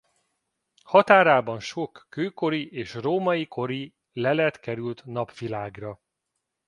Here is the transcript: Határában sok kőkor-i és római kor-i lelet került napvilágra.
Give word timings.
Határában 0.83 1.59
sok 1.59 2.05
kőkor-i 2.09 2.71
és 2.71 2.93
római 2.93 3.47
kor-i 3.47 3.93
lelet 4.13 4.59
került 4.59 5.05
napvilágra. 5.05 5.99